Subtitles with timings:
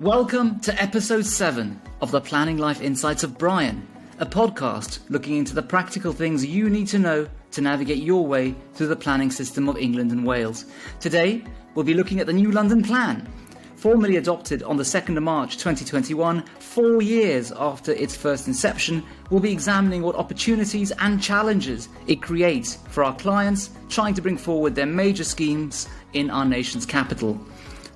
[0.00, 3.86] Welcome to episode 7 of the Planning Life Insights of Bryan,
[4.18, 8.56] a podcast looking into the practical things you need to know to navigate your way
[8.72, 10.64] through the planning system of England and Wales.
[10.98, 11.44] Today,
[11.76, 13.28] we'll be looking at the new London Plan.
[13.76, 19.00] Formally adopted on the 2nd of March 2021, four years after its first inception,
[19.30, 24.38] we'll be examining what opportunities and challenges it creates for our clients trying to bring
[24.38, 27.38] forward their major schemes in our nation's capital.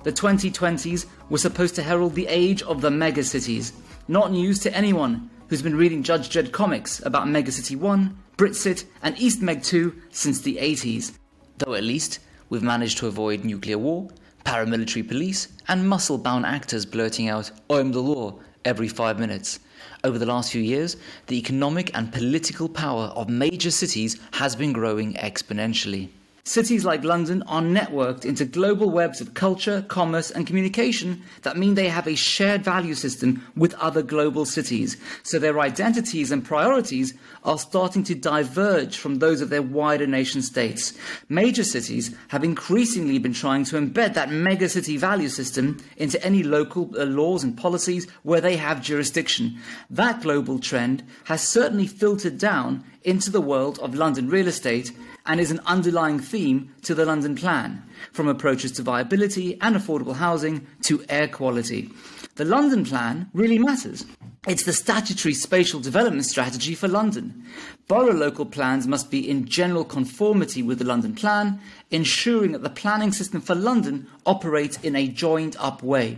[0.01, 3.73] The 2020s were supposed to herald the age of the megacities.
[4.07, 9.19] Not news to anyone who's been reading Judge Dredd comics about Megacity 1, Brit-Cit, and
[9.19, 11.17] East Meg 2 since the 80s.
[11.57, 14.09] Though at least we've managed to avoid nuclear war,
[14.45, 19.59] paramilitary police, and muscle bound actors blurting out, I'm the law, every five minutes.
[20.05, 20.95] Over the last few years,
[21.27, 26.09] the economic and political power of major cities has been growing exponentially.
[26.49, 31.75] Cities like London are networked into global webs of culture, commerce, and communication that mean
[31.75, 34.97] they have a shared value system with other global cities.
[35.21, 40.41] So their identities and priorities are starting to diverge from those of their wider nation
[40.41, 40.97] states.
[41.29, 46.89] Major cities have increasingly been trying to embed that megacity value system into any local
[46.97, 49.55] uh, laws and policies where they have jurisdiction.
[49.91, 54.91] That global trend has certainly filtered down into the world of London real estate
[55.25, 60.15] and is an underlying theme to the London Plan, from approaches to viability and affordable
[60.15, 61.89] housing to air quality.
[62.35, 64.05] The London Plan really matters.
[64.47, 67.45] It's the statutory spatial development strategy for London.
[67.87, 71.59] Borough local plans must be in general conformity with the London Plan,
[71.91, 76.17] ensuring that the planning system for London operates in a joined up way.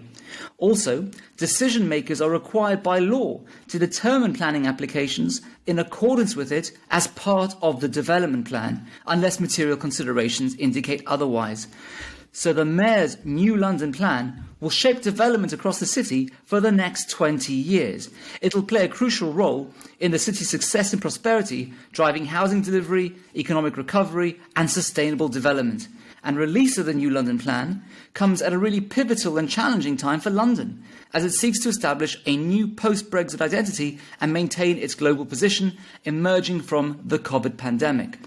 [0.57, 6.71] Also, decision makers are required by law to determine planning applications in accordance with it
[6.89, 11.67] as part of the development plan, unless material considerations indicate otherwise.
[12.33, 17.09] So the Mayor's New London Plan will shape development across the city for the next
[17.09, 18.09] 20 years.
[18.41, 23.75] It'll play a crucial role in the city's success and prosperity, driving housing delivery, economic
[23.75, 25.89] recovery, and sustainable development
[26.23, 27.83] and release of the new London Plan
[28.13, 30.83] comes at a really pivotal and challenging time for London,
[31.13, 35.77] as it seeks to establish a new post Brexit identity and maintain its global position
[36.03, 38.17] emerging from the COVID pandemic.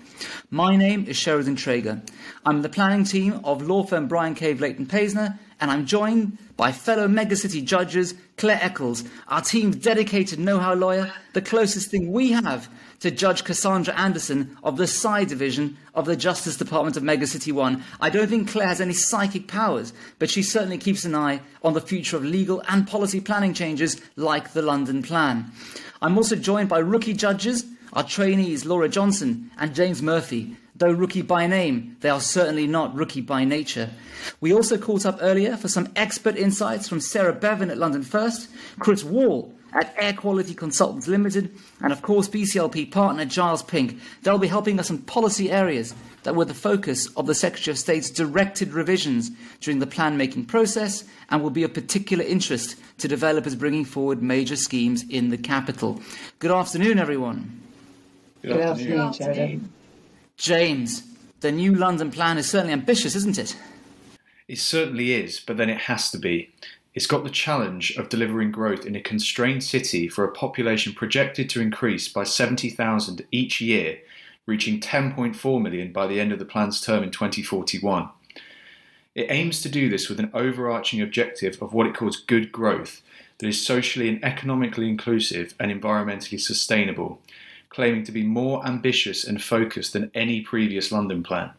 [0.51, 2.07] My name is Sheridan Treger.
[2.45, 6.73] I'm the planning team of law firm Bryan Cave Leighton Paisner, and I'm joined by
[6.73, 12.33] fellow megacity judges Claire Eccles, our team's dedicated know how lawyer, the closest thing we
[12.33, 12.69] have
[13.01, 17.83] to Judge Cassandra Anderson of the Psi Division of the Justice Department of Megacity 1.
[17.99, 21.73] I don't think Claire has any psychic powers, but she certainly keeps an eye on
[21.73, 25.51] the future of legal and policy planning changes like the London Plan.
[26.03, 27.65] I'm also joined by rookie judges,
[27.95, 30.59] our trainees Laura Johnson and James Murphy.
[30.77, 33.91] Though rookie by name, they are certainly not rookie by nature.
[34.41, 38.51] We also caught up earlier for some expert insights from Sarah Bevan at London First,
[38.81, 43.99] Chris Whall at Air Quality Consultants Limited, and of course BCLP partner Giles Pink.
[44.23, 47.79] They'll be helping us in policy areas that were the focus of the Secretary of
[47.79, 49.31] State's directed revisions
[49.61, 54.23] during the plan making process and will be of particular interest to developers bringing forward
[54.23, 56.01] major schemes in the capital.
[56.39, 57.61] Good afternoon, everyone.
[58.43, 59.73] Good, Good afternoon, afternoon,
[60.37, 61.05] James,
[61.41, 63.57] the new London plan is certainly ambitious, isn't it?
[64.49, 66.53] It certainly is, but then it has to be.
[66.95, 71.49] It's got the challenge of delivering growth in a constrained city for a population projected
[71.51, 73.99] to increase by 70,000 each year,
[74.47, 78.11] reaching 10.4 million by the end of the plan's term in 2041.
[79.15, 83.01] It aims to do this with an overarching objective of what it calls good growth
[83.39, 87.21] that is socially and economically inclusive and environmentally sustainable,
[87.75, 91.51] claiming to be more ambitious and focused than any previous London plan.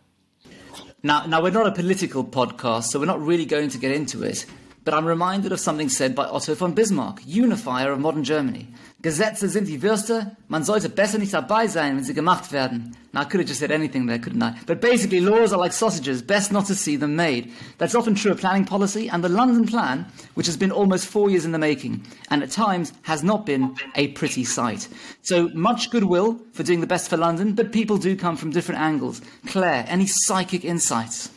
[1.04, 4.24] Now, now we're not a political podcast, so we're not really going to get into
[4.24, 4.46] it.
[4.86, 8.68] But I'm reminded of something said by Otto von Bismarck, unifier of modern Germany.
[9.02, 12.96] Gesetze sind wie Würste, man sollte besser nicht dabei sein, wenn sie gemacht werden.
[13.12, 14.54] Now, I could have just said anything there, couldn't I?
[14.68, 17.52] But basically, laws are like sausages, best not to see them made.
[17.80, 20.06] That's often true of planning policy, and the London Plan,
[20.36, 23.76] which has been almost four years in the making, and at times has not been
[23.96, 24.88] a pretty sight.
[25.24, 28.82] So, much goodwill for doing the best for London, but people do come from different
[28.82, 29.22] angles.
[29.48, 31.32] Claire, any psychic insights?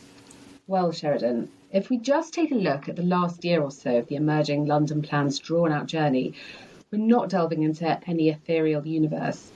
[0.67, 4.07] Well, Sheridan, if we just take a look at the last year or so of
[4.07, 6.33] the emerging London plan's drawn out journey,
[6.89, 9.51] we're not delving into any ethereal universe.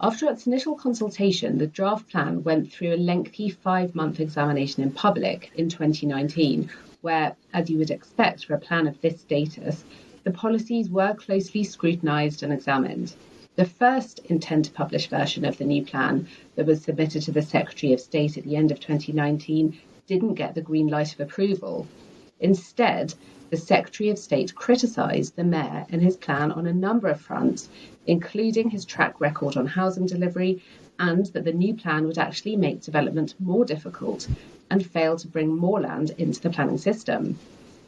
[0.00, 4.92] After its initial consultation, the draft plan went through a lengthy five month examination in
[4.92, 9.84] public in 2019, where, as you would expect for a plan of this status,
[10.22, 13.14] the policies were closely scrutinised and examined.
[13.56, 17.42] The first intent to publish version of the new plan that was submitted to the
[17.42, 21.86] Secretary of State at the end of 2019 didn't get the green light of approval.
[22.40, 23.14] Instead,
[23.50, 27.68] the Secretary of State criticised the Mayor and his plan on a number of fronts,
[28.06, 30.62] including his track record on housing delivery
[30.98, 34.28] and that the new plan would actually make development more difficult
[34.70, 37.38] and fail to bring more land into the planning system.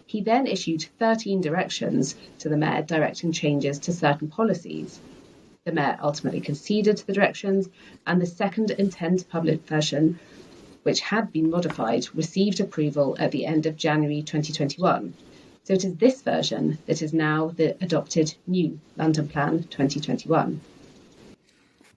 [0.07, 5.01] He then issued 13 directions to the Mayor directing changes to certain policies.
[5.65, 7.71] The Mayor ultimately conceded to the directions,
[8.07, 10.19] and the second intent public version,
[10.85, 15.13] which had been modified, received approval at the end of January 2021.
[15.65, 20.61] So it is this version that is now the adopted new London Plan 2021.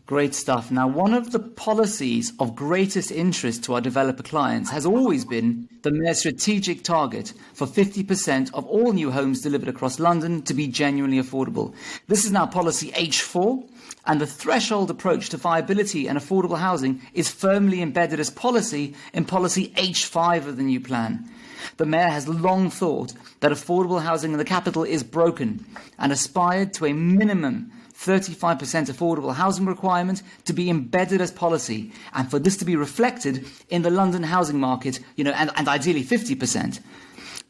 [0.07, 0.71] Great stuff.
[0.71, 5.67] Now, one of the policies of greatest interest to our developer clients has always been
[5.81, 10.67] the Mayor's strategic target for 50% of all new homes delivered across London to be
[10.67, 11.73] genuinely affordable.
[12.07, 13.67] This is now policy H4,
[14.07, 19.25] and the threshold approach to viability and affordable housing is firmly embedded as policy in
[19.25, 21.29] policy H5 of the new plan.
[21.75, 25.65] The Mayor has long thought that affordable housing in the capital is broken
[25.99, 28.59] and aspired to a minimum 35%
[28.89, 33.81] affordable housing requirement to be embedded as policy and for this to be reflected in
[33.81, 36.79] the London housing market, you know, and, and ideally 50%.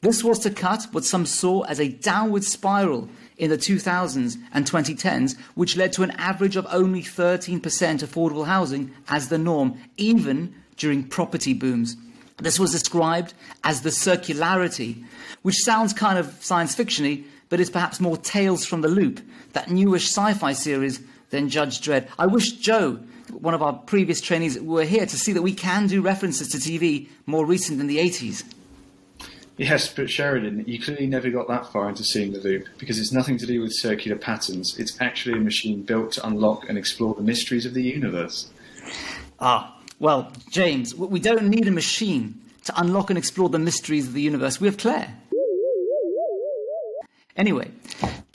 [0.01, 4.65] This was to cut what some saw as a downward spiral in the 2000s and
[4.65, 10.53] 2010s, which led to an average of only 13% affordable housing as the norm, even
[10.75, 11.95] during property booms.
[12.37, 15.03] This was described as the circularity,
[15.41, 19.19] which sounds kind of science fictiony, but is perhaps more Tales from the Loop,
[19.53, 22.07] that newish sci fi series, than Judge Dredd.
[22.17, 22.99] I wish Joe,
[23.31, 26.57] one of our previous trainees, were here to see that we can do references to
[26.57, 28.43] TV more recent than the 80s.
[29.57, 33.11] Yes, but Sheridan, you clearly never got that far into seeing the loop because it's
[33.11, 34.77] nothing to do with circular patterns.
[34.77, 38.51] It's actually a machine built to unlock and explore the mysteries of the universe.
[39.39, 44.13] Ah, well, James, we don't need a machine to unlock and explore the mysteries of
[44.13, 44.61] the universe.
[44.61, 45.11] We have Claire.
[47.35, 47.71] Anyway,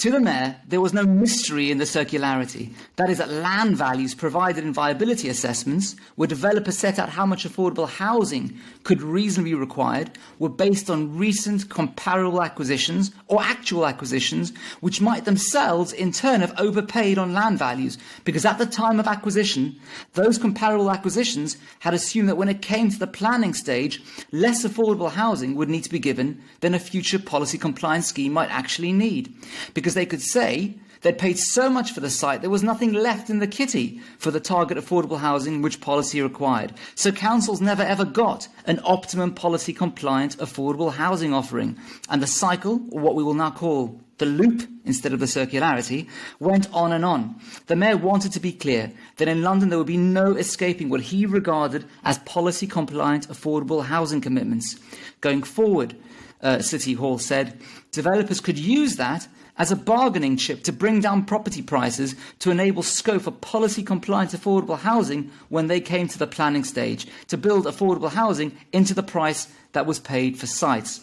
[0.03, 2.73] to the mayor, there was no mystery in the circularity.
[2.97, 7.45] That is, that land values provided in viability assessments, where developers set out how much
[7.45, 10.11] affordable housing could reasonably be required,
[10.41, 16.59] were based on recent comparable acquisitions or actual acquisitions, which might themselves in turn have
[16.59, 19.79] overpaid on land values, because at the time of acquisition,
[20.15, 24.03] those comparable acquisitions had assumed that when it came to the planning stage,
[24.33, 28.51] less affordable housing would need to be given than a future policy compliance scheme might
[28.51, 29.33] actually need.
[29.75, 32.95] Because because they could say they'd paid so much for the site there was nothing
[32.95, 36.73] left in the kitty for the target affordable housing which policy required.
[36.95, 41.77] So councils never ever got an optimum policy compliant affordable housing offering.
[42.09, 46.09] And the cycle, or what we will now call the loop instead of the circularity,
[46.41, 47.37] went on and on.
[47.67, 51.03] The mayor wanted to be clear that in London there would be no escaping what
[51.03, 54.77] he regarded as policy compliant affordable housing commitments.
[55.21, 55.97] Going forward,
[56.41, 57.61] uh, City Hall said,
[57.91, 62.83] developers could use that as a bargaining chip to bring down property prices to enable
[62.83, 67.67] scope for policy compliant affordable housing when they came to the planning stage, to build
[67.67, 71.01] affordable housing into the price that was paid for sites.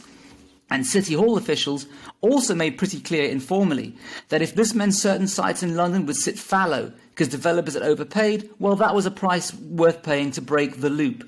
[0.72, 1.88] And City Hall officials
[2.22, 3.96] also made pretty clear informally
[4.30, 8.50] that if this meant certain sites in London would sit fallow because developers had overpaid,
[8.60, 11.28] well, that was a price worth paying to break the loop.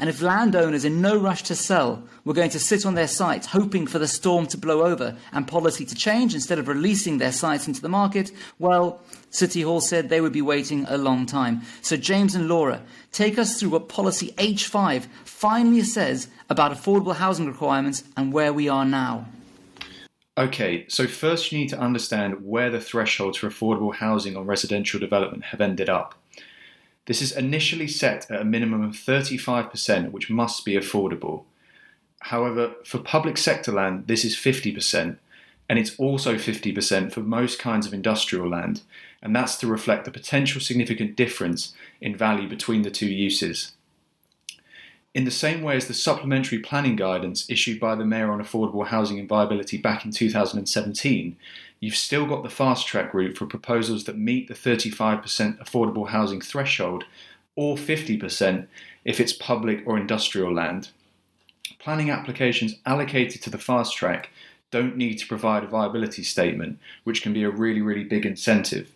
[0.00, 3.48] And if landowners in no rush to sell were going to sit on their sites
[3.48, 7.32] hoping for the storm to blow over and policy to change instead of releasing their
[7.32, 11.60] sites into the market, well, City Hall said they would be waiting a long time.
[11.82, 12.80] So, James and Laura,
[13.12, 18.70] take us through what policy H5 finally says about affordable housing requirements and where we
[18.70, 19.26] are now.
[20.38, 24.98] Okay, so first you need to understand where the thresholds for affordable housing on residential
[24.98, 26.14] development have ended up.
[27.10, 31.42] This is initially set at a minimum of 35%, which must be affordable.
[32.20, 35.16] However, for public sector land, this is 50%,
[35.68, 38.82] and it's also 50% for most kinds of industrial land,
[39.20, 43.72] and that's to reflect the potential significant difference in value between the two uses.
[45.12, 48.86] In the same way as the supplementary planning guidance issued by the Mayor on affordable
[48.86, 51.36] housing and viability back in 2017,
[51.80, 56.40] you've still got the fast track route for proposals that meet the 35% affordable housing
[56.40, 57.04] threshold
[57.56, 58.66] or 50%
[59.04, 60.90] if it's public or industrial land.
[61.78, 64.30] Planning applications allocated to the fast track
[64.70, 68.92] don't need to provide a viability statement, which can be a really, really big incentive.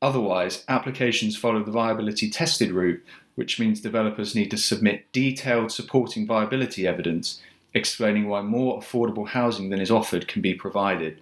[0.00, 3.02] Otherwise, applications follow the viability tested route,
[3.34, 7.40] which means developers need to submit detailed supporting viability evidence
[7.74, 11.18] explaining why more affordable housing than is offered can be provided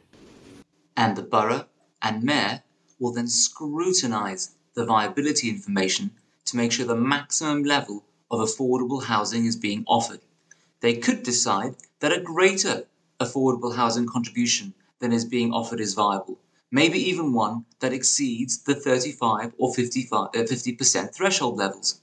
[1.03, 1.67] and the borough
[2.03, 2.63] and mayor
[2.99, 6.11] will then scrutinise the viability information
[6.45, 10.21] to make sure the maximum level of affordable housing is being offered.
[10.81, 12.85] They could decide that a greater
[13.19, 16.39] affordable housing contribution than is being offered is viable,
[16.71, 22.03] maybe even one that exceeds the 35 or 55, 50% uh, threshold levels.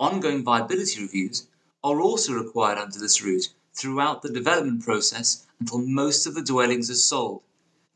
[0.00, 1.46] Ongoing viability reviews
[1.82, 6.88] are also required under this route throughout the development process until most of the dwellings
[6.90, 7.42] are sold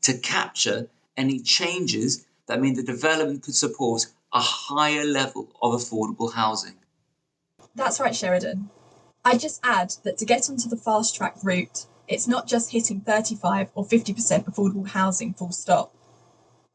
[0.01, 6.33] to capture any changes that mean the development could support a higher level of affordable
[6.33, 6.75] housing.
[7.75, 8.69] That's right, Sheridan.
[9.23, 13.01] I just add that to get onto the fast track route, it's not just hitting
[13.01, 15.93] 35 or 50% affordable housing full stop.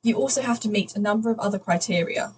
[0.02, 2.32] You also have to meet a number of other criteria.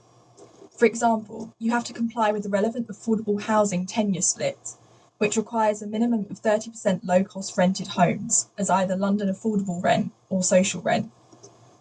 [0.79, 4.77] For example, you have to comply with the relevant affordable housing tenure split,
[5.19, 10.13] which requires a minimum of 30% low cost rented homes as either London affordable rent
[10.29, 11.11] or social rent,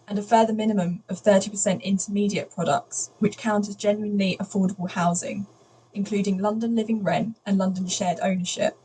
[0.08, 5.46] and a further minimum of 30% intermediate products, which count as genuinely affordable housing,
[5.92, 8.78] including London living rent and London shared ownership.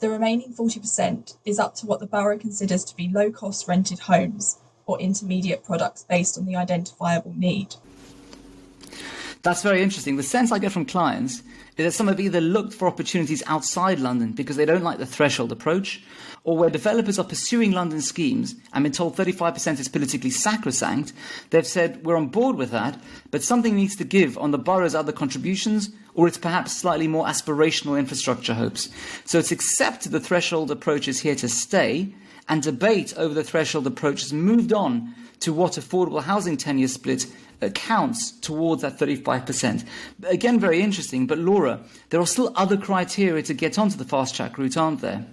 [0.00, 4.00] The remaining 40% is up to what the borough considers to be low cost rented
[4.00, 7.74] homes or intermediate products based on the identifiable need.
[9.42, 10.16] That's very interesting.
[10.16, 11.42] The sense I get from clients
[11.76, 15.06] is that some have either looked for opportunities outside London because they don't like the
[15.06, 16.02] threshold approach,
[16.44, 21.12] or where developers are pursuing London schemes and been told 35% is politically sacrosanct,
[21.50, 24.94] they've said, we're on board with that, but something needs to give on the borough's
[24.94, 28.88] other contributions or its perhaps slightly more aspirational infrastructure hopes.
[29.24, 32.14] So it's accepted the threshold approach is here to stay,
[32.48, 37.26] and debate over the threshold approach has moved on to what affordable housing tenure split
[37.74, 39.84] counts towards that 35%.
[40.24, 44.36] Again, very interesting, but Laura, there are still other criteria to get onto the fast
[44.36, 45.26] track route, aren't there?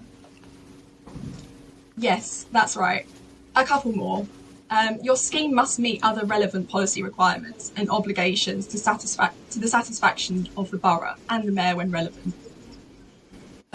[1.97, 3.07] Yes, that's right.
[3.55, 4.25] A couple more.
[4.71, 9.67] Um, your scheme must meet other relevant policy requirements and obligations to, satisfa- to the
[9.67, 12.33] satisfaction of the borough and the mayor when relevant.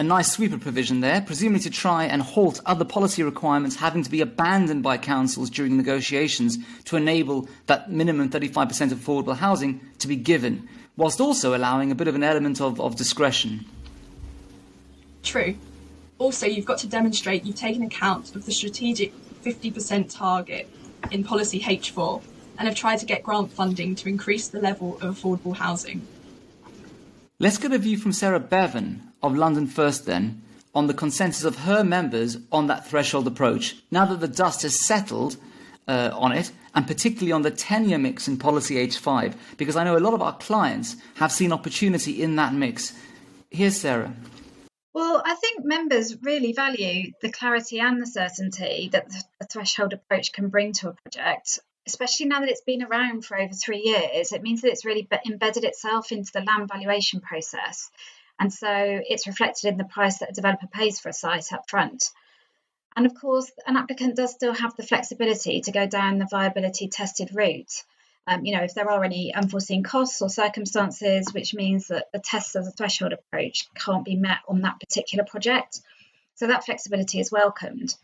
[0.00, 4.08] A nice sweeper provision there, presumably to try and halt other policy requirements having to
[4.08, 10.08] be abandoned by councils during negotiations to enable that minimum 35% of affordable housing to
[10.08, 10.66] be given,
[10.96, 13.66] whilst also allowing a bit of an element of, of discretion.
[15.22, 15.54] True.
[16.16, 19.12] Also, you've got to demonstrate you've taken account of the strategic
[19.44, 20.66] 50% target
[21.10, 22.22] in Policy H4
[22.56, 26.00] and have tried to get grant funding to increase the level of affordable housing.
[27.38, 30.42] Let's get a view from Sarah Bevan of London First then
[30.74, 33.76] on the consensus of her members on that threshold approach.
[33.90, 35.36] Now that the dust has settled
[35.88, 39.96] uh, on it, and particularly on the tenure mix in Policy H5, because I know
[39.96, 42.92] a lot of our clients have seen opportunity in that mix.
[43.50, 44.14] Here's Sarah.
[44.92, 49.08] Well, I think members really value the clarity and the certainty that
[49.40, 53.36] the threshold approach can bring to a project, especially now that it's been around for
[53.36, 54.32] over three years.
[54.32, 57.90] It means that it's really embedded itself into the land valuation process.
[58.40, 61.70] And so it's reflected in the price that a developer pays for a site up
[61.70, 62.10] front.
[62.96, 66.88] And of course, an applicant does still have the flexibility to go down the viability
[66.88, 67.84] tested route
[68.26, 72.20] um, you know, if there are any unforeseen costs or circumstances, which means that the
[72.20, 75.80] tests of the threshold approach can't be met on that particular project.
[76.36, 77.94] So that flexibility is welcomed.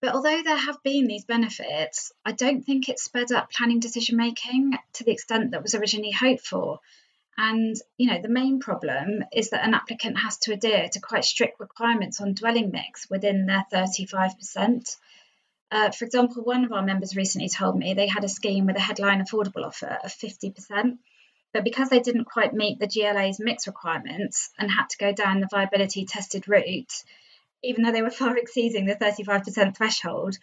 [0.00, 4.16] But although there have been these benefits, I don't think it's sped up planning decision
[4.16, 6.80] making to the extent that was originally hoped for.
[7.36, 11.24] And you know, the main problem is that an applicant has to adhere to quite
[11.24, 14.96] strict requirements on dwelling mix within their 35%.
[15.70, 18.76] Uh, for example, one of our members recently told me they had a scheme with
[18.76, 20.98] a headline affordable offer of 50%,
[21.52, 25.40] but because they didn't quite meet the GLA's mix requirements and had to go down
[25.40, 27.02] the viability tested route,
[27.64, 30.38] even though they were far exceeding the 35% threshold,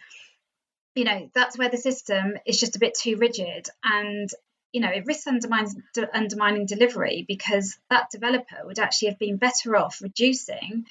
[0.94, 4.28] you know, that's where the system is just a bit too rigid and
[4.72, 10.00] you know, it risks undermining delivery because that developer would actually have been better off
[10.02, 10.86] reducing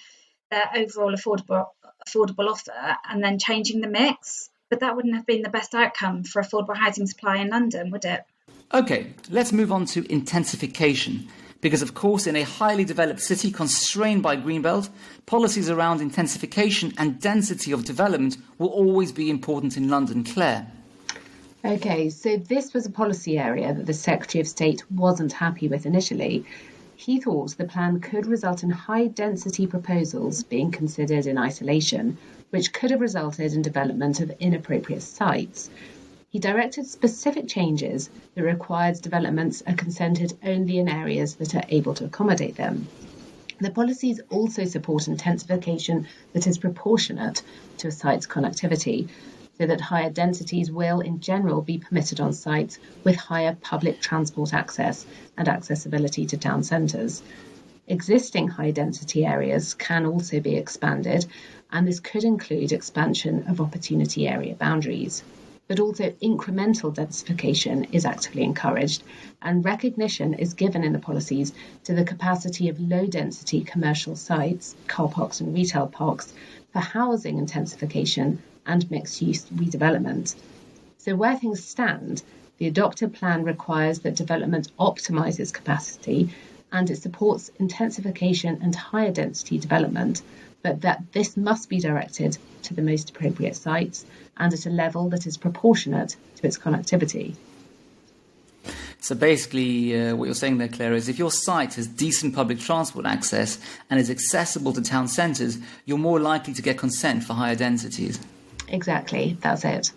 [0.51, 1.67] their overall affordable
[2.07, 4.49] affordable offer and then changing the mix.
[4.69, 8.05] But that wouldn't have been the best outcome for affordable housing supply in London, would
[8.05, 8.23] it?
[8.73, 11.27] Okay, let's move on to intensification.
[11.59, 14.89] Because, of course, in a highly developed city constrained by Greenbelt,
[15.25, 20.23] policies around intensification and density of development will always be important in London.
[20.23, 20.71] Claire.
[21.63, 25.85] Okay, so this was a policy area that the Secretary of State wasn't happy with
[25.85, 26.43] initially,
[26.95, 32.17] he thought the plan could result in high density proposals being considered in isolation,
[32.49, 35.69] which could have resulted in development of inappropriate sites.
[36.31, 41.93] He directed specific changes that required developments are consented only in areas that are able
[41.93, 42.87] to accommodate them.
[43.59, 47.43] The policies also support intensification that is proportionate
[47.77, 49.09] to a site's connectivity,
[49.61, 54.55] so that higher densities will, in general, be permitted on sites with higher public transport
[54.55, 55.05] access
[55.37, 57.21] and accessibility to town centres.
[57.87, 61.27] Existing high density areas can also be expanded,
[61.71, 65.23] and this could include expansion of opportunity area boundaries.
[65.67, 69.03] But also, incremental densification is actively encouraged,
[69.43, 71.53] and recognition is given in the policies
[71.83, 76.33] to the capacity of low density commercial sites, car parks and retail parks,
[76.73, 80.35] for housing intensification and mixed use redevelopment.
[80.97, 82.23] So, where things stand,
[82.57, 86.29] the adopted plan requires that development optimises capacity
[86.71, 90.21] and it supports intensification and higher density development,
[90.61, 94.05] but that this must be directed to the most appropriate sites
[94.37, 97.35] and at a level that is proportionate to its connectivity.
[98.99, 102.59] So basically, uh, what you're saying there, Claire, is if your site has decent public
[102.59, 103.57] transport access
[103.89, 108.19] and is accessible to town centres, you're more likely to get consent for higher densities.
[108.71, 109.91] Exactly, that's it.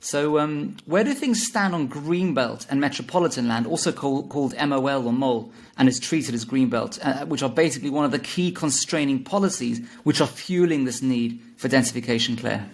[0.00, 5.06] So, um, where do things stand on Greenbelt and Metropolitan land, also call, called MOL
[5.06, 8.52] or MOL, and is treated as Greenbelt, uh, which are basically one of the key
[8.52, 12.68] constraining policies which are fueling this need for densification, Claire?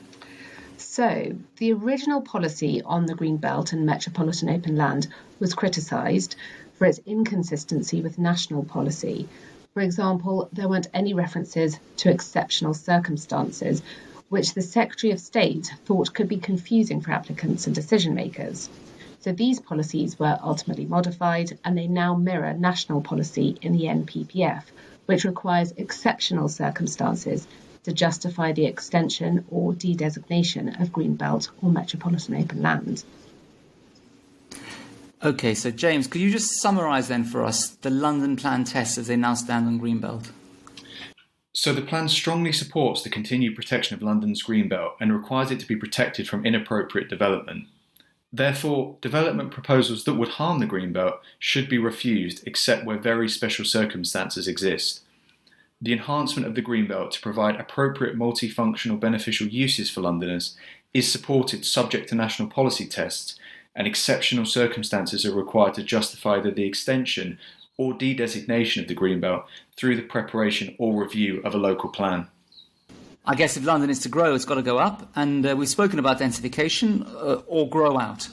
[0.77, 5.07] So, the original policy on the Greenbelt and Metropolitan Open Land
[5.41, 6.37] was criticised
[6.75, 9.29] for its inconsistency with national policy.
[9.73, 13.83] For example, there weren't any references to exceptional circumstances
[14.29, 18.69] which the Secretary of State thought could be confusing for applicants and decision makers.
[19.21, 24.65] So these policies were ultimately modified and they now mirror national policy in the NPPF,
[25.07, 27.47] which requires exceptional circumstances
[27.85, 33.05] to justify the extension or de-designation of Greenbelt or Metropolitan Open Land.
[35.23, 39.07] Okay, so James, could you just summarise then for us the London Plan tests as
[39.07, 40.31] they now stand on Greenbelt?
[41.57, 45.69] So the plan strongly supports the continued protection of London's greenbelt and requires it to
[45.69, 47.69] be protected from inappropriate development.
[48.33, 53.65] Therefore, development proposals that would harm the greenbelt should be refused except where very special
[53.65, 55.03] circumstances exist.
[55.81, 60.57] The enhancement of the greenbelt to provide appropriate multifunctional beneficial uses for Londoners
[60.93, 63.37] is supported subject to national policy tests,
[63.77, 67.39] and exceptional circumstances are required to justify the extension
[67.77, 69.45] or de-designation of the greenbelt
[69.77, 72.29] through the preparation or review of a local plan.
[73.27, 75.69] I guess if London is to grow, it's got to go up, and uh, we've
[75.69, 78.29] spoken about densification uh, or grow out.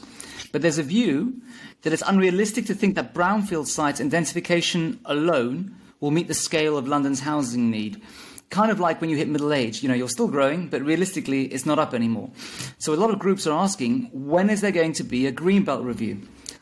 [0.51, 1.41] But there's a view
[1.83, 6.77] that it's unrealistic to think that brownfield sites and densification alone will meet the scale
[6.77, 8.01] of London's housing need.
[8.49, 11.45] Kind of like when you hit middle age, you know, you're still growing, but realistically,
[11.45, 12.29] it's not up anymore.
[12.79, 15.85] So a lot of groups are asking, when is there going to be a greenbelt
[15.85, 16.21] review?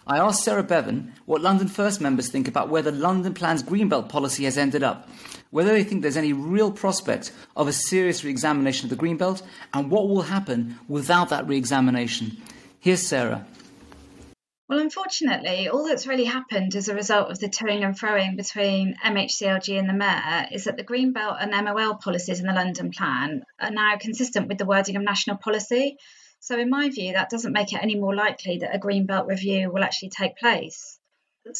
[0.09, 4.09] I asked Sarah Bevan what London First members think about where the London Plan's Greenbelt
[4.09, 5.07] policy has ended up,
[5.51, 9.43] whether they think there's any real prospect of a serious re examination of the Greenbelt,
[9.71, 12.37] and what will happen without that re examination.
[12.79, 13.45] Here's Sarah.
[14.67, 18.95] Well, unfortunately, all that's really happened as a result of the toing and froing between
[19.05, 23.43] MHCLG and the Mayor is that the Greenbelt and MOL policies in the London Plan
[23.59, 25.97] are now consistent with the wording of national policy.
[26.41, 29.27] So, in my view, that doesn't make it any more likely that a green belt
[29.27, 30.97] review will actually take place.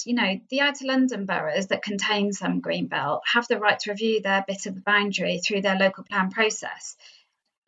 [0.06, 3.92] You know, the outer London boroughs that contain some green belt have the right to
[3.92, 6.96] review their bit of the boundary through their local plan process.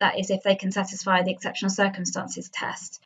[0.00, 3.00] That is, if they can satisfy the exceptional circumstances test.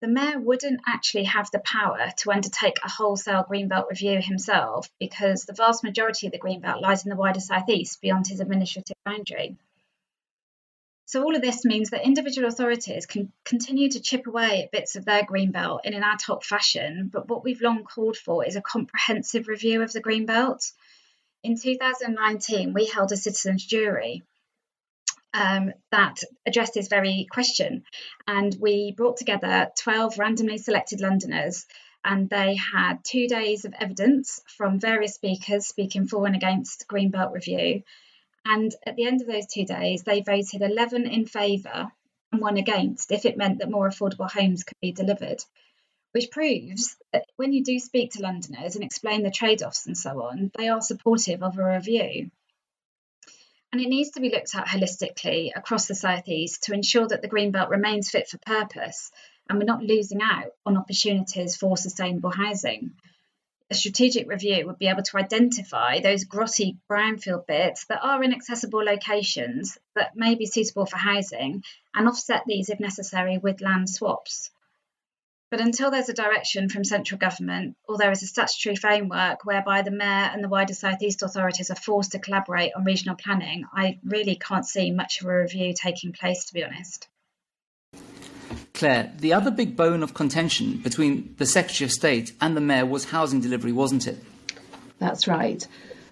[0.00, 5.44] The mayor wouldn't actually have the power to undertake a wholesale greenbelt review himself because
[5.44, 9.56] the vast majority of the greenbelt lies in the wider southeast beyond his administrative boundary.
[11.08, 14.94] So all of this means that individual authorities can continue to chip away at bits
[14.94, 18.44] of their green belt in an ad hoc fashion, but what we've long called for
[18.44, 20.70] is a comprehensive review of the green belt.
[21.42, 24.22] In 2019, we held a citizens jury
[25.32, 27.84] um, that addressed this very question,
[28.26, 31.64] and we brought together 12 randomly selected Londoners
[32.04, 37.32] and they had two days of evidence from various speakers speaking for and against Greenbelt
[37.32, 37.82] Review.
[38.50, 41.92] And at the end of those two days, they voted 11 in favour
[42.32, 45.44] and one against if it meant that more affordable homes could be delivered,
[46.12, 49.98] which proves that when you do speak to Londoners and explain the trade offs and
[49.98, 52.30] so on, they are supportive of a review.
[53.70, 57.28] And it needs to be looked at holistically across the southeast to ensure that the
[57.28, 59.10] Greenbelt remains fit for purpose
[59.46, 62.94] and we're not losing out on opportunities for sustainable housing
[63.70, 68.32] a strategic review would be able to identify those grotty brownfield bits that are in
[68.32, 71.62] accessible locations that may be suitable for housing
[71.94, 74.50] and offset these if necessary with land swaps.
[75.50, 79.82] But until there's a direction from central government or there is a statutory framework whereby
[79.82, 83.64] the Mayor and the wider South East authorities are forced to collaborate on regional planning,
[83.72, 87.08] I really can't see much of a review taking place, to be honest.
[88.78, 92.86] Claire, the other big bone of contention between the Secretary of State and the Mayor
[92.86, 94.22] was housing delivery, wasn't it?
[95.00, 95.66] That's right.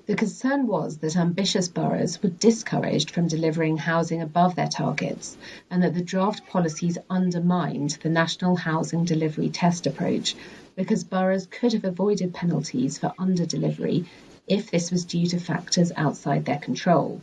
[0.07, 5.37] The concern was that ambitious boroughs were discouraged from delivering housing above their targets
[5.71, 10.35] and that the draft policies undermined the National Housing Delivery Test approach
[10.75, 14.07] because boroughs could have avoided penalties for under delivery
[14.49, 17.21] if this was due to factors outside their control.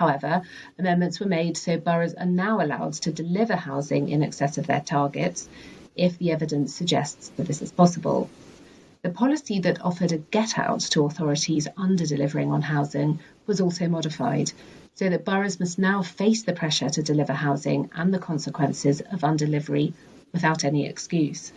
[0.00, 0.40] However,
[0.78, 4.80] amendments were made so boroughs are now allowed to deliver housing in excess of their
[4.80, 5.46] targets
[5.94, 8.30] if the evidence suggests that this is possible.
[9.02, 13.88] The policy that offered a get out to authorities under delivering on housing was also
[13.88, 14.50] modified,
[14.94, 19.22] so that boroughs must now face the pressure to deliver housing and the consequences of
[19.22, 19.92] undelivery
[20.32, 21.52] without any excuse.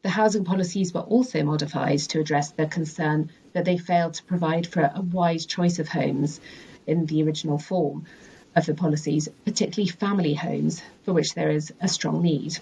[0.00, 4.66] The housing policies were also modified to address the concern that they failed to provide
[4.66, 6.40] for a wide choice of homes
[6.86, 8.06] in the original form
[8.56, 12.58] of the policies, particularly family homes, for which there is a strong need.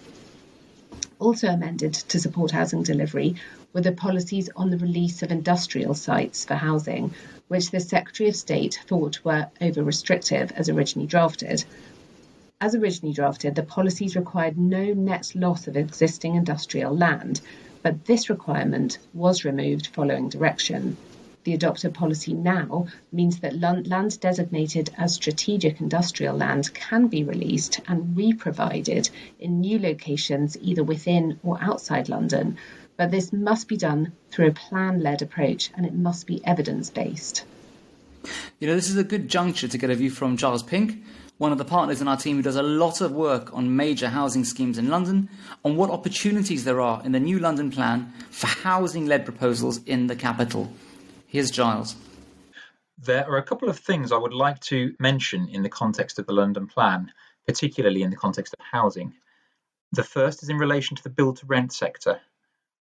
[1.19, 3.35] Also amended to support housing delivery
[3.73, 7.13] were the policies on the release of industrial sites for housing,
[7.49, 11.65] which the Secretary of State thought were over restrictive as originally drafted.
[12.61, 17.41] As originally drafted, the policies required no net loss of existing industrial land,
[17.83, 20.97] but this requirement was removed following direction.
[21.45, 27.81] The adopted policy now means that land designated as strategic industrial land can be released
[27.89, 32.59] and re-provided in new locations either within or outside London,
[32.97, 37.45] but this must be done through a plan-led approach and it must be evidence-based.
[38.59, 41.03] You know, this is a good juncture to get a view from Giles Pink,
[41.39, 44.09] one of the partners in our team who does a lot of work on major
[44.09, 45.31] housing schemes in London,
[45.65, 50.09] on what opportunities there are in the new London plan for housing led proposals in
[50.09, 50.73] the capital.
[51.31, 51.95] Here's Giles.
[52.97, 56.25] There are a couple of things I would like to mention in the context of
[56.25, 57.13] the London plan,
[57.47, 59.13] particularly in the context of housing.
[59.93, 62.23] The first is in relation to the build to rent sector.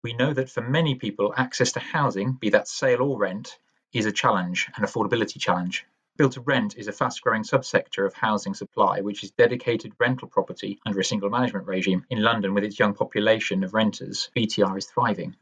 [0.03, 3.59] We know that for many people, access to housing, be that sale or rent,
[3.93, 5.85] is a challenge, an affordability challenge.
[6.17, 10.27] Build to rent is a fast growing subsector of housing supply, which is dedicated rental
[10.27, 12.07] property under a single management regime.
[12.09, 15.35] In London, with its young population of renters, BTR is thriving.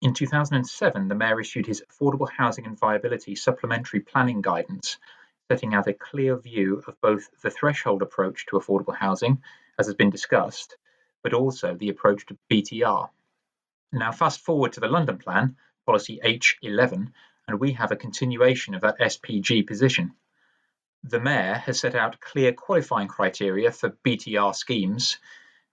[0.00, 4.96] In 2007, the Mayor issued his Affordable Housing and Viability Supplementary Planning Guidance,
[5.50, 9.42] setting out a clear view of both the threshold approach to affordable housing,
[9.76, 10.76] as has been discussed,
[11.24, 13.10] but also the approach to BTR.
[13.90, 17.10] Now, fast forward to the London Plan, Policy H11,
[17.48, 20.14] and we have a continuation of that SPG position.
[21.02, 25.18] The Mayor has set out clear qualifying criteria for BTR schemes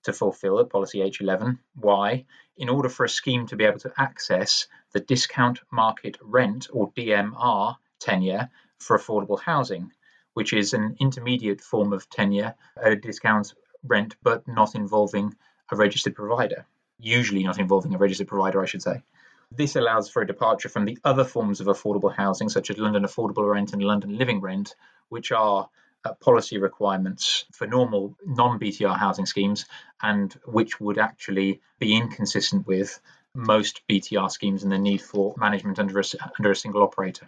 [0.06, 1.60] to fulfill at Policy H11.
[1.76, 2.26] Why?
[2.58, 6.92] In order for a scheme to be able to access the discount market rent or
[6.94, 9.92] DMR tenure for affordable housing,
[10.34, 15.36] which is an intermediate form of tenure, a discount rent, but not involving
[15.72, 16.66] a registered provider,
[17.00, 19.04] usually not involving a registered provider, I should say.
[19.52, 23.04] This allows for a departure from the other forms of affordable housing, such as London
[23.04, 24.76] Affordable Rent and London Living Rent,
[25.10, 25.70] which are
[26.06, 29.66] Uh, policy requirements for normal non BTR housing schemes
[30.04, 33.00] and which would actually be inconsistent with
[33.34, 36.04] most BTR schemes and the need for management under a,
[36.38, 37.28] under a single operator.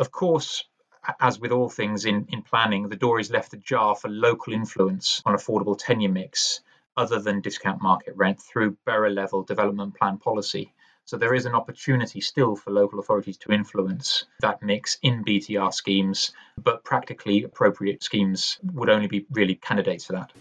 [0.00, 0.64] Of course,
[1.20, 5.22] as with all things in, in planning, the door is left ajar for local influence
[5.24, 6.60] on affordable tenure mix
[6.96, 10.74] other than discount market rent through borough level development plan policy.
[11.08, 15.72] So there is an opportunity still for local authorities to influence that mix in BTR
[15.72, 20.32] schemes, but practically appropriate schemes would only be really candidates for that.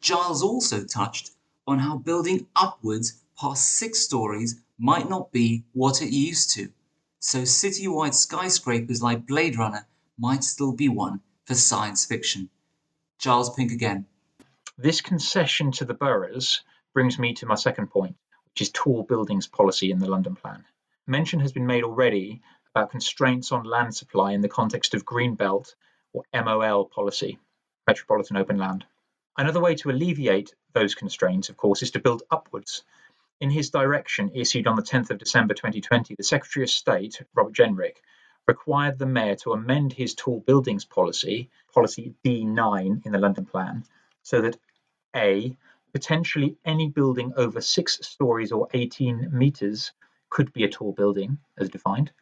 [0.00, 1.32] Giles also touched
[1.66, 6.72] on how building upwards past six stories might not be what it used to.
[7.20, 12.48] So citywide skyscrapers like Blade Runner might still be one for science fiction.
[13.18, 14.06] Giles Pink again.
[14.78, 16.62] This concession to the boroughs
[16.94, 18.16] brings me to my second point
[18.56, 20.64] which is tall buildings policy in the London Plan.
[21.06, 22.40] Mention has been made already
[22.74, 25.74] about constraints on land supply in the context of Greenbelt
[26.14, 27.38] or MOL policy,
[27.86, 28.86] Metropolitan Open Land.
[29.36, 32.82] Another way to alleviate those constraints, of course, is to build upwards.
[33.42, 37.52] In his direction issued on the 10th of December 2020, the Secretary of State, Robert
[37.52, 37.96] Jenrick,
[38.46, 43.84] required the Mayor to amend his tall buildings policy, policy D9 in the London Plan,
[44.22, 44.56] so that
[45.14, 45.54] A,
[45.96, 49.92] potentially any building over six stories or 18 meters
[50.28, 52.12] could be a tall building as defined.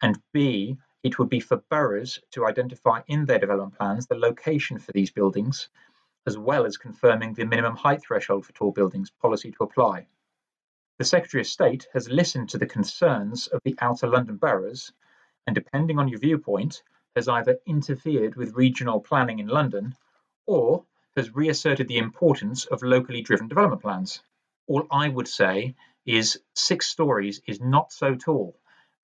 [0.00, 4.78] And B, it would be for boroughs to identify in their development plans the location
[4.78, 5.68] for these buildings,
[6.28, 10.06] as well as confirming the minimum height threshold for tall buildings policy to apply.
[10.98, 14.92] The Secretary of State has listened to the concerns of the outer London boroughs
[15.48, 16.84] and, depending on your viewpoint,
[17.16, 19.96] has either interfered with regional planning in London
[20.46, 20.84] or
[21.16, 24.22] has reasserted the importance of locally driven development plans.
[24.66, 25.74] All I would say
[26.06, 28.56] is six stories is not so tall,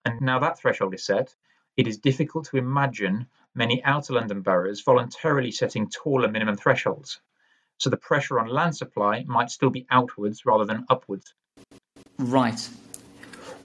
[0.05, 1.35] And now that threshold is set,
[1.77, 7.21] it is difficult to imagine many outer London boroughs voluntarily setting taller minimum thresholds.
[7.79, 11.35] So the pressure on land supply might still be outwards rather than upwards.
[12.19, 12.69] Right.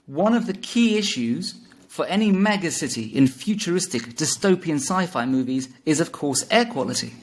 [0.06, 1.54] One of the key issues
[1.88, 7.14] for any megacity in futuristic dystopian sci fi movies is, of course, air quality.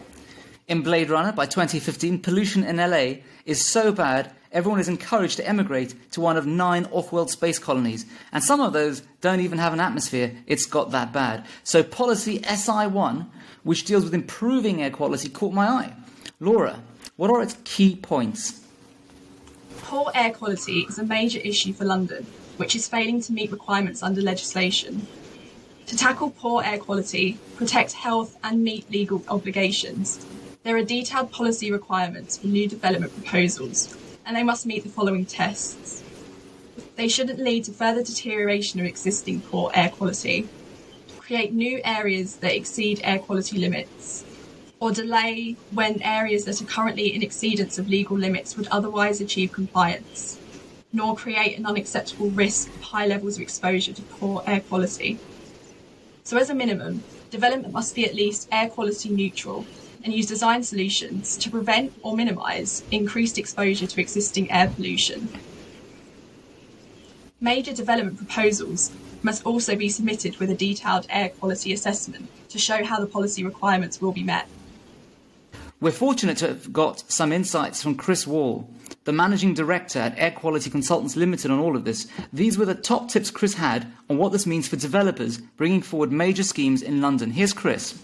[0.66, 5.48] In Blade Runner by 2015, pollution in LA is so bad everyone is encouraged to
[5.48, 8.06] emigrate to one of nine off world space colonies.
[8.32, 11.46] And some of those don't even have an atmosphere, it's got that bad.
[11.66, 13.26] So, policy SI1,
[13.64, 15.94] which deals with improving air quality, caught my eye.
[16.40, 16.80] Laura,
[17.18, 18.62] what are its key points?
[19.80, 24.02] Poor air quality is a major issue for London, which is failing to meet requirements
[24.02, 25.08] under legislation.
[25.88, 30.26] To tackle poor air quality, protect health, and meet legal obligations,
[30.64, 35.26] there are detailed policy requirements for new development proposals, and they must meet the following
[35.26, 36.04] tests.
[36.96, 40.48] They shouldn't lead to further deterioration of existing poor air quality,
[41.18, 44.24] create new areas that exceed air quality limits,
[44.80, 49.52] or delay when areas that are currently in exceedance of legal limits would otherwise achieve
[49.52, 50.40] compliance,
[50.94, 55.20] nor create an unacceptable risk of high levels of exposure to poor air quality.
[56.24, 59.66] So, as a minimum, development must be at least air quality neutral
[60.04, 65.30] and use design solutions to prevent or minimise increased exposure to existing air pollution.
[67.40, 72.84] Major development proposals must also be submitted with a detailed air quality assessment to show
[72.84, 74.48] how the policy requirements will be met.
[75.80, 78.70] We're fortunate to have got some insights from Chris Whall,
[79.04, 82.08] the managing director at Air Quality Consultants Limited, on all of this.
[82.32, 86.12] These were the top tips Chris had on what this means for developers bringing forward
[86.12, 87.32] major schemes in London.
[87.32, 88.00] Here's Chris.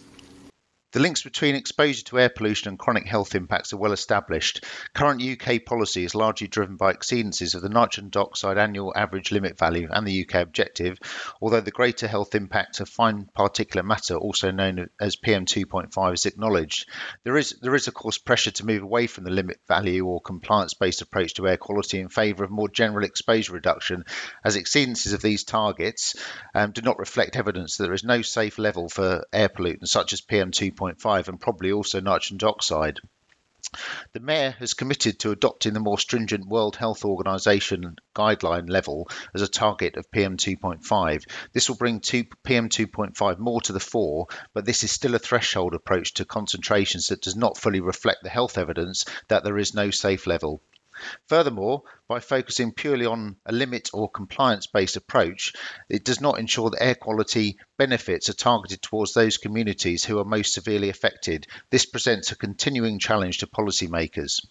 [0.91, 4.65] The links between exposure to air pollution and chronic health impacts are well established.
[4.95, 9.56] Current UK policy is largely driven by exceedances of the nitrogen dioxide annual average limit
[9.56, 10.97] value and the UK objective,
[11.43, 16.89] although the greater health impact of fine particulate matter, also known as PM2.5, is acknowledged.
[17.23, 20.19] There is, there is of course, pressure to move away from the limit value or
[20.19, 24.06] compliance based approach to air quality in favour of more general exposure reduction,
[24.43, 26.15] as exceedances of these targets
[26.56, 30.13] um, do not reflect evidence that there is no safe level for air pollutants such
[30.13, 30.79] as PM2.
[30.80, 33.00] 2.5 and probably also nitrogen dioxide.
[34.13, 39.42] The Mayor has committed to adopting the more stringent World Health Organization guideline level as
[39.42, 41.30] a target of PM2.5.
[41.54, 46.15] This will bring PM2.5 more to the fore, but this is still a threshold approach
[46.15, 50.26] to concentrations that does not fully reflect the health evidence that there is no safe
[50.26, 50.63] level.
[51.28, 55.54] Furthermore, by focusing purely on a limit or compliance based approach,
[55.90, 60.26] it does not ensure that air quality benefits are targeted towards those communities who are
[60.26, 61.48] most severely affected.
[61.70, 64.42] This presents a continuing challenge to policymakers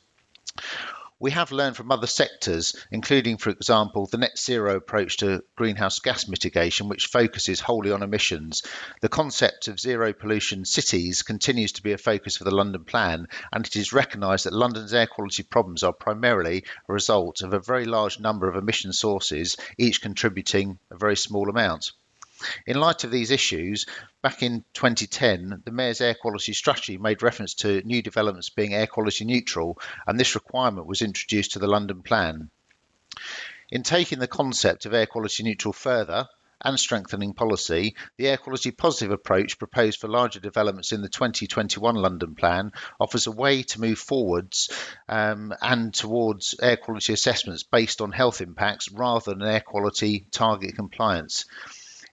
[1.20, 5.98] we have learned from other sectors, including, for example, the net zero approach to greenhouse
[5.98, 8.62] gas mitigation, which focuses wholly on emissions.
[9.00, 13.26] The concept of zero pollution cities continues to be a focus for the London Plan,
[13.52, 17.58] and it is recognised that London's air quality problems are primarily a result of a
[17.60, 21.92] very large number of emission sources, each contributing a very small amount.
[22.66, 23.86] In light of these issues,
[24.22, 28.86] back in 2010, the Mayor's air quality strategy made reference to new developments being air
[28.86, 32.50] quality neutral, and this requirement was introduced to the London Plan.
[33.70, 36.28] In taking the concept of air quality neutral further,
[36.60, 41.94] and strengthening policy, the air quality positive approach proposed for larger developments in the 2021
[41.94, 44.70] London Plan offers a way to move forwards
[45.08, 50.74] um, and towards air quality assessments based on health impacts rather than air quality target
[50.74, 51.44] compliance.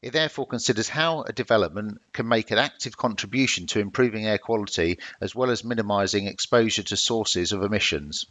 [0.01, 4.99] It therefore considers how a development can make an active contribution to improving air quality
[5.21, 8.25] as well as minimising exposure to sources of emissions.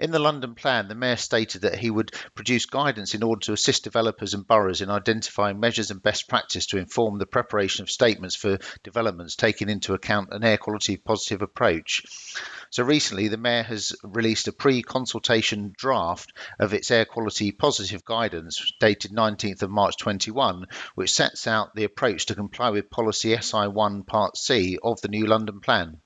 [0.00, 3.52] In the London plan, the Mayor stated that he would produce guidance in order to
[3.52, 7.90] assist developers and boroughs in identifying measures and best practice to inform the preparation of
[7.90, 12.04] statements for developments taking into account an air quality positive approach.
[12.70, 18.04] So recently, the Mayor has released a pre consultation draft of its air quality positive
[18.04, 23.30] guidance dated 19th of March 21, which sets out the approach to comply with policy
[23.30, 26.00] SI1 Part C of the new London Plan.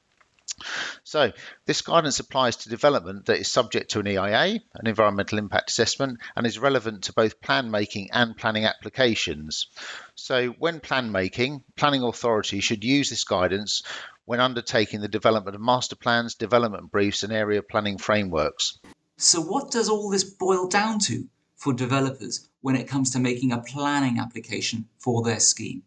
[1.02, 1.32] So
[1.66, 6.20] this guidance applies to development that is subject to an EIA, an environmental impact assessment,
[6.36, 9.66] and is relevant to both plan making and planning applications.
[10.14, 13.82] So when plan making, planning authority should use this guidance
[14.24, 18.78] when undertaking the development of master plans, development briefs, and area planning frameworks.
[19.16, 23.52] So, what does all this boil down to for developers when it comes to making
[23.52, 25.82] a planning application for their scheme?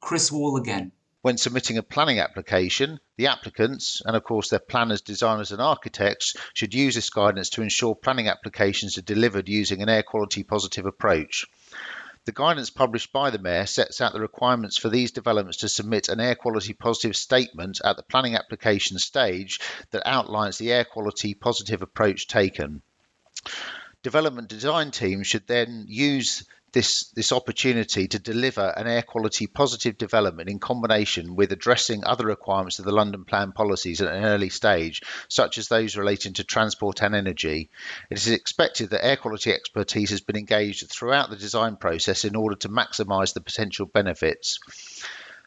[0.00, 0.92] Chris Whall again.
[1.22, 6.34] When submitting a planning application, the applicants, and of course their planners, designers, and architects,
[6.52, 10.84] should use this guidance to ensure planning applications are delivered using an air quality positive
[10.84, 11.46] approach.
[12.24, 16.08] The guidance published by the Mayor sets out the requirements for these developments to submit
[16.08, 19.60] an air quality positive statement at the planning application stage
[19.92, 22.82] that outlines the air quality positive approach taken.
[24.02, 29.98] Development design teams should then use this this opportunity to deliver an air quality positive
[29.98, 34.48] development in combination with addressing other requirements of the London Plan policies at an early
[34.48, 37.70] stage, such as those relating to transport and energy.
[38.10, 42.36] It is expected that air quality expertise has been engaged throughout the design process in
[42.36, 44.58] order to maximise the potential benefits.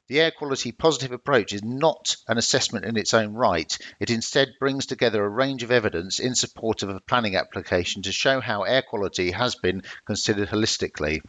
[0.07, 3.75] The air quality positive approach is not an assessment in its own right.
[3.99, 8.11] It instead brings together a range of evidence in support of a planning application to
[8.11, 11.21] show how air quality has been considered holistically.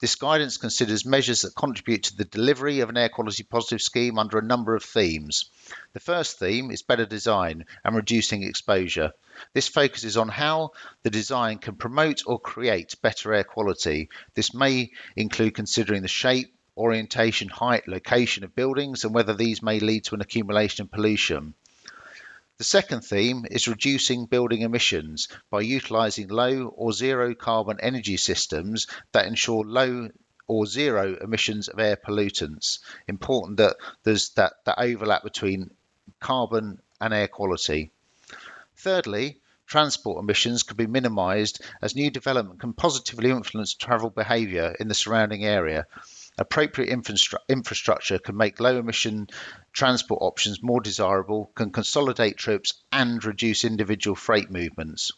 [0.00, 4.16] This guidance considers measures that contribute to the delivery of an air quality positive scheme
[4.16, 5.50] under a number of themes.
[5.92, 9.12] The first theme is better design and reducing exposure.
[9.54, 10.70] This focuses on how
[11.02, 14.08] the design can promote or create better air quality.
[14.34, 19.80] This may include considering the shape, orientation, height, location of buildings, and whether these may
[19.80, 21.54] lead to an accumulation of pollution.
[22.58, 28.86] The second theme is reducing building emissions by utilising low or zero carbon energy systems
[29.12, 30.10] that ensure low
[30.46, 32.80] or zero emissions of air pollutants.
[33.08, 35.70] Important that there's that, that overlap between
[36.20, 37.92] carbon and air quality.
[38.76, 44.88] Thirdly, transport emissions can be minimised as new development can positively influence travel behaviour in
[44.88, 45.86] the surrounding area
[46.40, 49.28] Appropriate infra- infrastructure can make low emission
[49.74, 55.12] transport options more desirable, can consolidate trips, and reduce individual freight movements.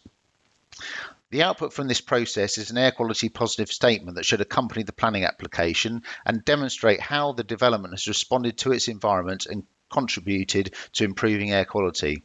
[1.30, 4.92] The output from this process is an air quality positive statement that should accompany the
[4.92, 11.04] planning application and demonstrate how the development has responded to its environment and contributed to
[11.04, 12.20] improving air quality.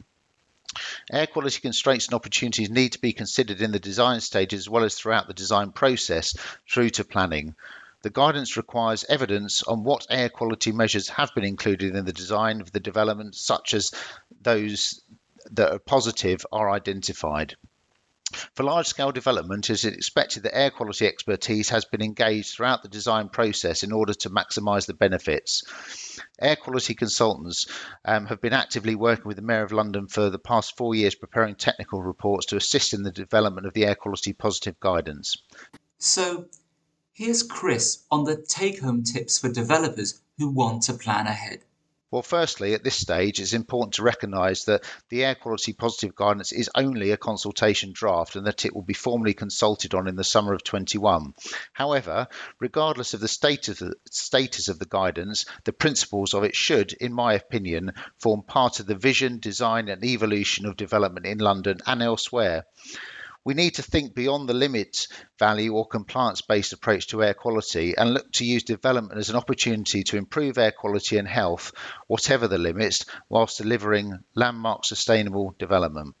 [1.12, 4.82] Air quality constraints and opportunities need to be considered in the design stage as well
[4.82, 6.36] as throughout the design process
[6.68, 7.54] through to planning.
[8.02, 12.60] The guidance requires evidence on what air quality measures have been included in the design
[12.60, 13.92] of the development, such as
[14.40, 15.00] those
[15.50, 17.56] that are positive are identified.
[18.54, 22.82] For large scale development, it is expected that air quality expertise has been engaged throughout
[22.82, 25.62] the design process in order to maximise the benefits.
[26.38, 27.66] Air quality consultants
[28.04, 31.14] um, have been actively working with the Mayor of London for the past four years,
[31.14, 35.36] preparing technical reports to assist in the development of the air quality positive guidance.
[35.96, 36.48] So,
[37.18, 41.64] Here's Chris on the take home tips for developers who want to plan ahead.
[42.12, 46.52] Well, firstly, at this stage, it's important to recognise that the air quality positive guidance
[46.52, 50.22] is only a consultation draft and that it will be formally consulted on in the
[50.22, 51.34] summer of 21.
[51.72, 52.28] However,
[52.60, 57.34] regardless of the status, status of the guidance, the principles of it should, in my
[57.34, 62.64] opinion, form part of the vision, design, and evolution of development in London and elsewhere.
[63.48, 65.08] We need to think beyond the limits
[65.38, 69.36] value or compliance based approach to air quality and look to use development as an
[69.36, 71.72] opportunity to improve air quality and health,
[72.08, 76.14] whatever the limits, whilst delivering landmark sustainable development.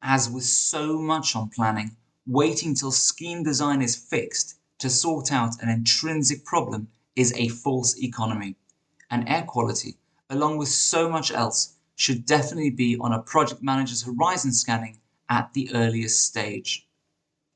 [0.00, 1.94] As with so much on planning,
[2.26, 8.02] waiting till scheme design is fixed to sort out an intrinsic problem is a false
[8.02, 8.56] economy.
[9.10, 9.98] And air quality,
[10.30, 14.99] along with so much else, should definitely be on a project manager's horizon scanning
[15.30, 16.86] at the earliest stage.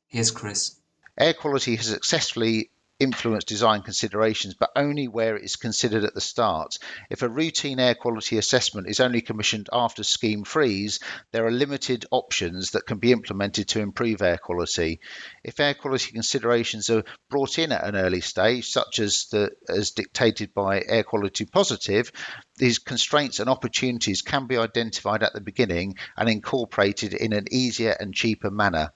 [0.07, 0.77] Here's Chris.
[1.19, 6.21] Air quality has successfully influenced design considerations, but only where it is considered at the
[6.21, 6.77] start.
[7.11, 11.01] If a routine air quality assessment is only commissioned after scheme freeze,
[11.33, 15.01] there are limited options that can be implemented to improve air quality.
[15.43, 19.91] If air quality considerations are brought in at an early stage, such as the as
[19.91, 22.13] dictated by air quality positive,
[22.57, 27.97] these constraints and opportunities can be identified at the beginning and incorporated in an easier
[27.99, 28.93] and cheaper manner.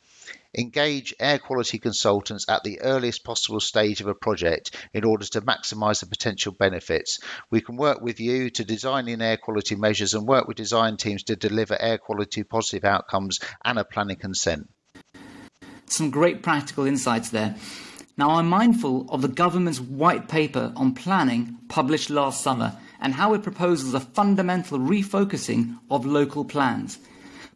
[0.56, 5.42] Engage air quality consultants at the earliest possible stage of a project in order to
[5.42, 7.18] maximise the potential benefits.
[7.50, 10.96] We can work with you to design in air quality measures and work with design
[10.96, 14.70] teams to deliver air quality positive outcomes and a planning consent.
[15.84, 17.54] Some great practical insights there.
[18.16, 23.34] Now, I'm mindful of the government's white paper on planning published last summer and how
[23.34, 26.98] it proposes a fundamental refocusing of local plans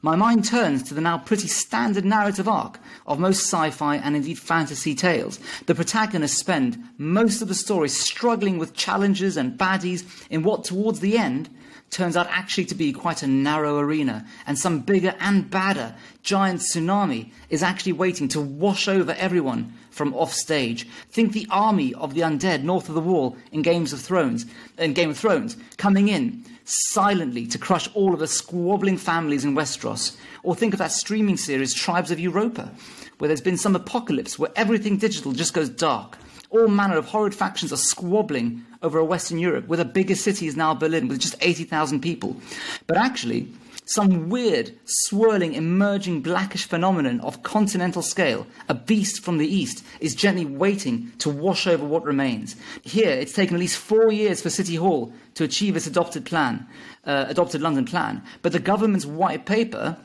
[0.03, 4.17] my mind turns to the now pretty standard narrative arc of most sci fi and
[4.17, 5.39] indeed fantasy tales.
[5.67, 10.99] The protagonists spend most of the story struggling with challenges and baddies in what, towards
[10.99, 11.49] the end,
[11.93, 16.61] turns out actually to be quite a narrow arena, and some bigger and badder giant
[16.61, 20.89] tsunami is actually waiting to wash over everyone from off stage.
[21.11, 24.47] Think the army of the undead north of the wall in Games of Thrones,
[24.79, 29.55] in Game of Thrones, coming in silently to crush all of the squabbling families in
[29.55, 30.17] Westeros.
[30.43, 32.73] Or think of that streaming series Tribes of Europa,
[33.19, 36.17] where there's been some apocalypse where everything digital just goes dark.
[36.53, 40.47] All manner of horrid factions are squabbling over a Western Europe, where the biggest city
[40.47, 42.37] is now Berlin with just 80,000 people.
[42.87, 43.49] But actually,
[43.87, 50.15] some weird, swirling, emerging blackish phenomenon of continental scale, a beast from the east, is
[50.15, 52.55] gently waiting to wash over what remains.
[52.83, 56.67] Here, it's taken at least four years for City Hall to achieve its adopted plan,
[57.07, 59.97] uh, adopted London plan, but the government's white paper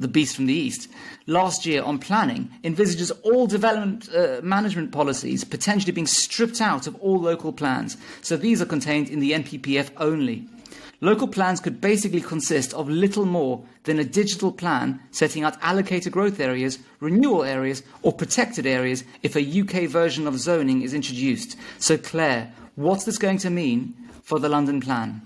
[0.00, 0.88] the beast from the east,
[1.26, 6.94] last year on planning envisages all development uh, management policies potentially being stripped out of
[6.96, 7.96] all local plans.
[8.22, 10.46] So these are contained in the NPPF only.
[11.00, 16.12] Local plans could basically consist of little more than a digital plan setting out allocated
[16.12, 21.56] growth areas, renewal areas, or protected areas if a UK version of zoning is introduced.
[21.78, 25.20] So, Claire, what's this going to mean for the London plan?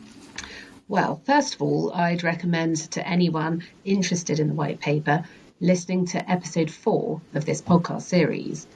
[0.88, 5.22] Well, first of all, I'd recommend to anyone interested in the white paper
[5.60, 8.66] listening to episode four of this podcast series.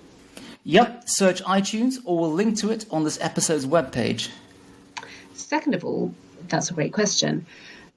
[0.64, 4.28] Yep, search iTunes or we'll link to it on this episode's webpage.
[5.32, 6.14] Second of all,
[6.48, 7.46] that's a great question.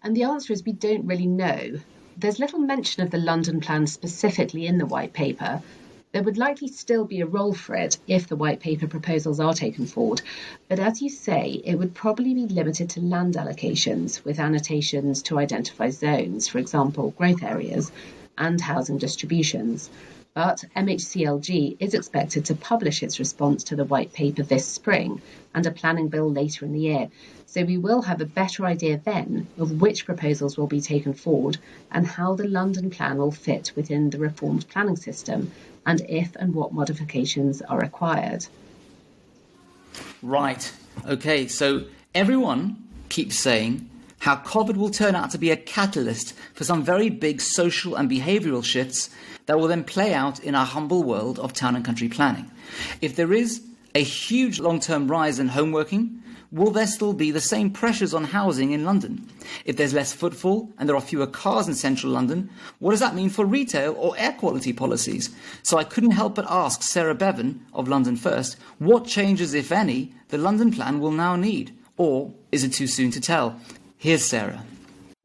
[0.02, 1.82] And the answer is we don't really know.
[2.16, 5.62] There's little mention of the London plan specifically in the white paper,
[6.16, 9.54] there would likely still be a role for it if the white paper proposals are
[9.54, 10.22] taken forward,
[10.70, 15.38] but as you say, it would probably be limited to land allocations with annotations to
[15.38, 17.92] identify zones, for example, growth areas,
[18.38, 19.90] and housing distributions.
[20.34, 25.22] But MHCLG is expected to publish its response to the white paper this spring
[25.54, 27.10] and a planning bill later in the year.
[27.46, 31.58] So we will have a better idea then of which proposals will be taken forward
[31.92, 35.52] and how the London plan will fit within the reformed planning system
[35.86, 38.46] and if and what modifications are required.
[40.22, 40.72] Right.
[41.08, 46.64] Okay, so everyone keeps saying how COVID will turn out to be a catalyst for
[46.64, 49.10] some very big social and behavioural shifts
[49.46, 52.50] that will then play out in our humble world of town and country planning.
[53.02, 53.62] If there is
[53.94, 58.14] a huge long term rise in home working, will there still be the same pressures
[58.14, 59.30] on housing in London?
[59.66, 63.16] If there's less footfall and there are fewer cars in central London, what does that
[63.16, 65.30] mean for retail or air quality policies?
[65.64, 70.14] So I couldn't help but ask Sarah Bevan of London First what changes, if any,
[70.30, 71.76] the London plan will now need.
[71.98, 73.60] Or is it too soon to tell?
[73.98, 74.64] Here's Sarah.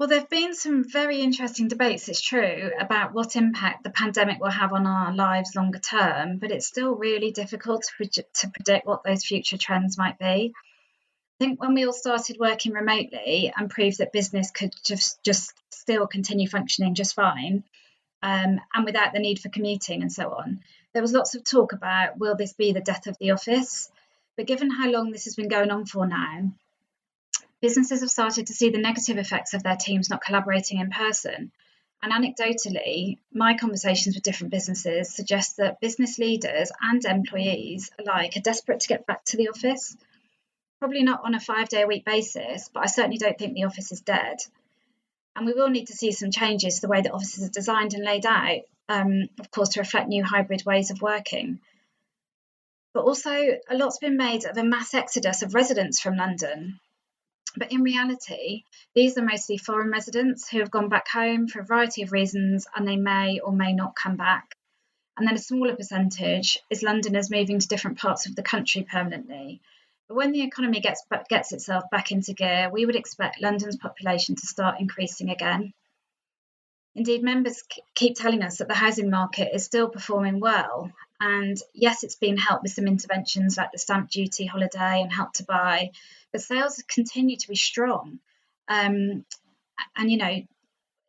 [0.00, 4.40] Well, there have been some very interesting debates, it's true, about what impact the pandemic
[4.40, 8.86] will have on our lives longer term, but it's still really difficult to, to predict
[8.86, 10.54] what those future trends might be.
[11.40, 15.54] I think when we all started working remotely and proved that business could just just
[15.70, 17.64] still continue functioning just fine,
[18.22, 20.60] um, and without the need for commuting and so on,
[20.92, 23.90] there was lots of talk about will this be the death of the office?
[24.36, 26.52] But given how long this has been going on for now,
[27.62, 31.52] businesses have started to see the negative effects of their teams not collaborating in person.
[32.02, 38.40] And anecdotally, my conversations with different businesses suggest that business leaders and employees alike are
[38.40, 39.96] desperate to get back to the office
[40.80, 43.64] probably not on a five day a week basis, but I certainly don't think the
[43.64, 44.38] office is dead.
[45.36, 47.94] And we will need to see some changes to the way that offices are designed
[47.94, 51.60] and laid out, um, of course, to reflect new hybrid ways of working.
[52.92, 56.80] But also, a lot's been made of a mass exodus of residents from London.
[57.56, 58.64] But in reality,
[58.94, 62.66] these are mostly foreign residents who have gone back home for a variety of reasons
[62.74, 64.56] and they may or may not come back.
[65.16, 69.60] And then a smaller percentage is Londoners moving to different parts of the country permanently,
[70.10, 74.46] when the economy gets gets itself back into gear, we would expect London's population to
[74.46, 75.72] start increasing again.
[76.96, 77.62] Indeed, members
[77.94, 80.90] keep telling us that the housing market is still performing well.
[81.20, 85.32] And yes, it's been helped with some interventions like the stamp duty holiday and help
[85.34, 85.90] to buy,
[86.32, 88.18] but sales continue to be strong.
[88.66, 89.24] Um,
[89.96, 90.42] and, you know,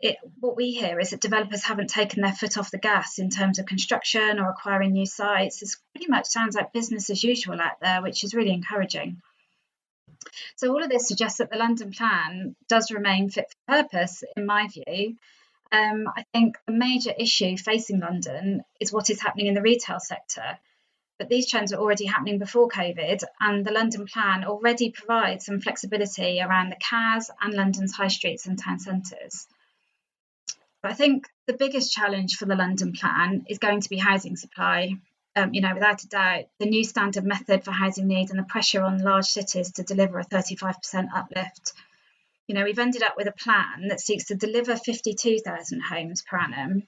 [0.02, 3.30] it, what we hear is that developers haven't taken their foot off the gas in
[3.30, 5.62] terms of construction or acquiring new sites.
[5.62, 9.22] It pretty much sounds like business as usual out there, which is really encouraging.
[10.56, 14.46] So, all of this suggests that the London plan does remain fit for purpose, in
[14.46, 15.18] my view.
[15.72, 20.00] Um, I think the major issue facing London is what is happening in the retail
[20.00, 20.58] sector.
[21.18, 25.62] But these trends were already happening before COVID, and the London plan already provides some
[25.62, 29.48] flexibility around the CAZ and London's high streets and town centres.
[30.82, 34.36] But I think the biggest challenge for the London plan is going to be housing
[34.36, 34.98] supply.
[35.36, 38.44] Um, you know, without a doubt, the new standard method for housing needs and the
[38.44, 41.74] pressure on large cities to deliver a 35% uplift.
[42.48, 46.38] You know, we've ended up with a plan that seeks to deliver 52,000 homes per
[46.38, 46.88] annum,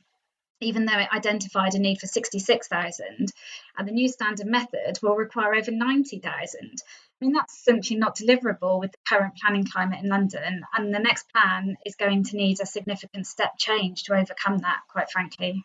[0.63, 3.31] even though it identified a need for 66,000.
[3.77, 6.81] And the new standard method will require over 90,000.
[7.23, 10.99] I mean, that's simply not deliverable with the current planning climate in London, and the
[10.99, 15.63] next plan is going to need a significant step change to overcome that, quite frankly.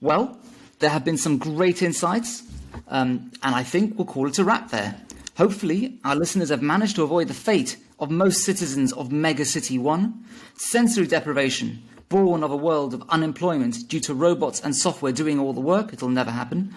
[0.00, 0.38] Well,
[0.80, 2.42] there have been some great insights,
[2.88, 5.00] um, and I think we'll call it a wrap there.
[5.38, 10.24] Hopefully, our listeners have managed to avoid the fate of most citizens of Megacity 1
[10.56, 15.52] sensory deprivation, born of a world of unemployment due to robots and software doing all
[15.52, 16.74] the work, it'll never happen,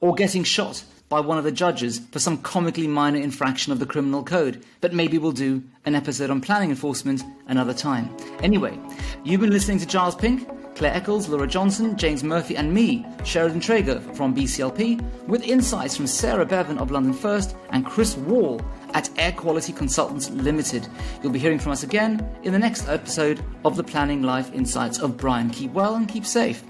[0.00, 3.86] or getting shot by one of the judges for some comically minor infraction of the
[3.86, 4.62] criminal code.
[4.80, 8.14] But maybe we'll do an episode on planning enforcement another time.
[8.42, 8.78] Anyway,
[9.24, 10.48] you've been listening to Giles Pink.
[10.78, 16.06] Claire Eccles, Laura Johnson, James Murphy, and me, Sheridan Treger from BCLP, with insights from
[16.06, 18.60] Sarah Bevan of London First and Chris Whall
[18.94, 20.88] at Air Quality Consultants Limited.
[21.22, 24.98] You'll be hearing from us again in the next episode of the Planning Life Insights
[24.98, 25.50] of Bryan.
[25.50, 26.62] Keep well and keep safe.